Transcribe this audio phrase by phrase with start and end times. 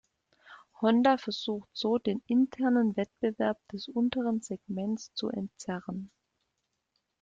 [0.81, 6.09] Honda versucht so den internen Wettbewerb des unteren Segmentes zu entzerren.